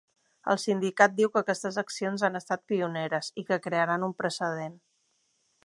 [0.53, 4.75] El sindicat diu que aquestes accions han estat “pioneres” i que crearan un precedent.